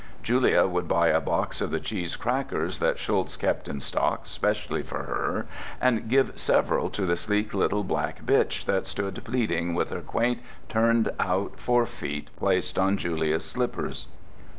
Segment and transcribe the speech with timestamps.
[0.23, 4.81] Julia would buy a box of the cheese crackers that Schulz kept in stock specially
[4.81, 5.45] for her,
[5.79, 10.39] and give several to the sleek little black bitch that stood pleading with her quaint
[10.69, 14.07] turned out fore feet placed on Julia's slippers.